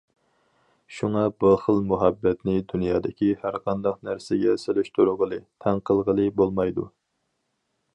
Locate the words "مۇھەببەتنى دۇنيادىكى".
1.91-3.31